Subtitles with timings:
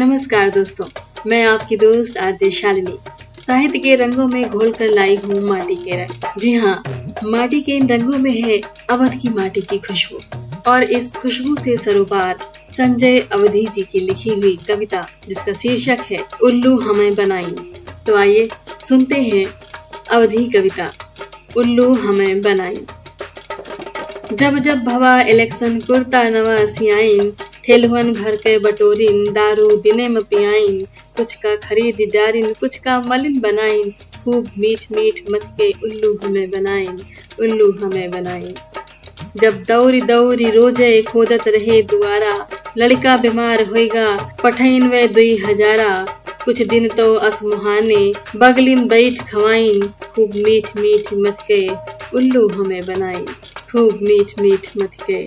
[0.00, 0.84] नमस्कार दोस्तों,
[1.26, 2.96] मैं आपकी दोस्त आरती शालिनी।
[3.38, 6.82] साहित्य के रंगों में घोल कर लाई हूँ माटी के रंग। जी हाँ
[7.24, 8.60] माटी के इन रंगों में है
[8.90, 10.20] अवध की माटी की खुशबू।
[10.70, 12.38] और इस खुशबू से सरोपार
[12.70, 17.54] संजय अवधि जी की लिखी हुई कविता, जिसका शीर्षक है, उल्लू हमें बनाई।
[18.06, 18.48] तो आइए
[18.80, 19.44] सुनते हैं
[20.10, 20.90] अवधि कविता,
[21.56, 22.80] उल्लू हमें बनाई।
[24.32, 27.32] जब जब भवा इलेक्शन कुर्ता नवा सियाइन
[27.70, 30.82] ठेलुअन भर के बटोरिन, दारू दिने में पियाइन
[31.16, 33.90] कुछ का खरीद डारिन कुछ का मलिन बनाइन
[34.24, 36.96] खूब मीठ मीठ मत के उल्लू हमें बनाइन
[37.40, 38.54] उल्लू हमें बनाइन
[39.36, 42.34] जब दौरी दौरी रोज़े खोदत रहे दुआरा,
[42.78, 44.06] लड़का बीमार होएगा
[44.42, 45.92] पठैन वे दुई हजारा।
[46.44, 48.02] कुछ दिन तो असमुहाने,
[48.36, 51.62] बगलिन बैठ खवाइन खूब मीठ मीठ मत के
[52.16, 53.24] उल्लू हमें बनाई
[53.72, 55.24] खूब मीठ मीठ मत के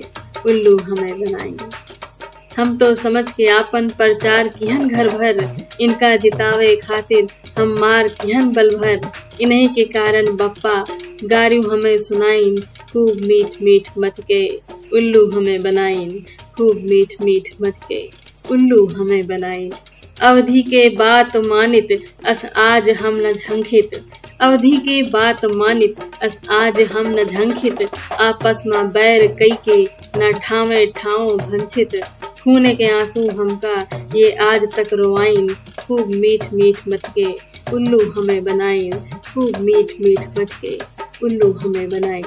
[0.49, 1.57] उल्लू हमें बनाई
[2.57, 8.49] हम तो समझ के आपन प्रचार किहन घर भर। इनका जितावे खातिर हम मार किहन
[8.49, 10.85] बल भर। इन्हीं के कारण बप्पा
[11.23, 12.59] गारू हमें सुनाइन,
[12.93, 14.61] खूब मीठ मीठ मत के।
[14.93, 16.25] उल्लू हमें बनाइन,
[16.57, 18.09] खूब मीठ मीठ मत के।
[18.51, 19.73] उल्लू हमें बनाइन।
[20.21, 24.03] अवधि के बात मानित, अस आज हम न झंखित।
[24.41, 29.83] अवधि के बात मानित, अस आज हम न झंखित। आपस में बैर कई के,
[30.17, 32.03] न ठावे ठाव भंछित
[32.43, 35.47] खूने के आँसू हमका ये आज तक रोवाइन
[35.87, 37.25] खूब मीठ मीठ मत के
[37.73, 38.93] उल्लू हमें बनाइन
[39.33, 40.79] खूब मीठ मीठ मत के
[41.23, 42.25] उल्लू हमें बनाइन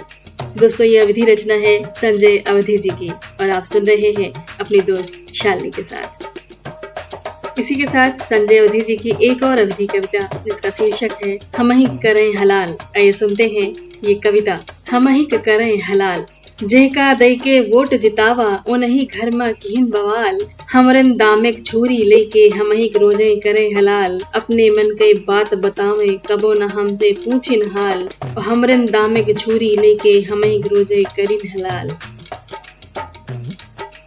[0.58, 4.80] दोस्तों, ये अवधि रचना है संजय अवधि जी की, और आप सुन रहे हैं अपनी
[4.80, 10.42] दोस्त शालिनी के साथ। इसी के साथ संजय अवधि जी की एक और अवधि कविता,
[10.44, 13.74] जिसका शीर्षक है, हम ही करें हलाल। आइए सुनते हैं
[14.04, 14.60] ये कविता,
[14.90, 16.26] हम ही करें हलाल।
[16.64, 20.38] जेका दई के वोट जितावा उनही घर में किहिन बवाल।
[20.72, 26.54] हमरन दामिक छुरी लेके हम ही रोज़े करे हलाल। अपने मन के बात बतावे, कबो
[26.54, 28.08] न हमसे पूछिन हाल।
[28.38, 31.90] हमरन दामिक छुरी लेके हम ही रोज़े करिन हलाल।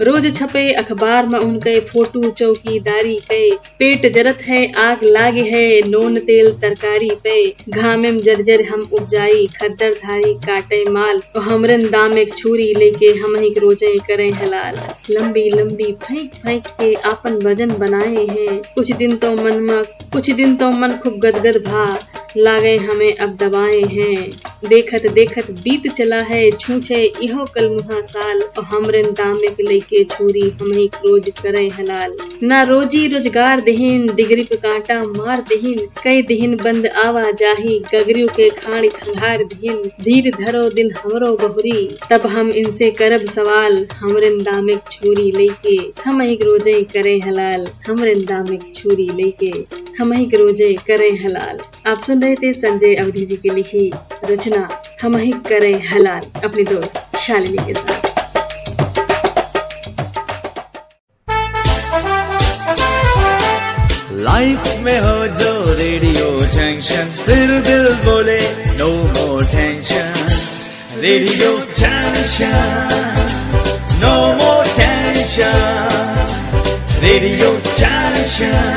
[0.02, 6.20] रोज छपे अखबार में उनके फ़ोटो, चौकीदारी पे। पेट जरत है, आग लागे है, नोन
[6.20, 12.18] तेल तरकारी पे। घामे में जर्जर हम उपजाई, खद्दर धारी काटे माल। और हमरन दाम
[12.18, 14.76] एक छुरी लेके हम ही रोज़े करे हलाल।
[15.10, 19.84] लंबी लंबी फेंक फेंक के आपन वज़न बनाए हैं। कुछ दिन तो मन में,
[20.14, 22.00] कुछ दिन तो मन खूब गदगद भा।
[22.38, 28.42] लागे हमें अब दबाए हैं। देखत देखत बीत चला है, छूछे इहो कल मुहा साल
[28.42, 34.08] और हमरन दामे के लेके छुरी हम ही रोज करे हलाल। ना रोजी रोज़गार देहिन,
[34.16, 39.82] डिगरी पे कांटा मार देहिन। कई दिहिन बंद आवा जाही, गगरियो के खाड़ी खंगार दिहिन।
[40.02, 46.22] धीर धरो दिन हमरो बहुरी, तब हम इनसे करब सवाल। हमरन दामे छुरी लेके हम
[46.22, 49.54] ही रोज़े करे हलाल। हमरन दामे छुरी लेके
[50.00, 53.82] हम ही रोज़े करे हलाल। आप सुन रहे थे संजय अवधि जी की लिखी
[54.30, 54.62] रचना,
[55.02, 58.08] हम ही करें हलाल, अपनी दोस्त शालिनी के साथ।
[64.20, 68.40] लाइफ में हो जो रेडियो जंक्शन फिर दिल बोले
[68.80, 70.12] no more tension
[71.06, 72.88] radio junction
[74.04, 75.48] no more tension
[77.06, 78.69] radio junction